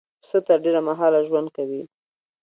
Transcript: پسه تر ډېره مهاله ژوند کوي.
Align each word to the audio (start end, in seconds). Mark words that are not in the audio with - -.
پسه 0.21 0.37
تر 0.47 0.57
ډېره 0.65 0.81
مهاله 0.87 1.19
ژوند 1.27 1.47
کوي. 1.55 1.83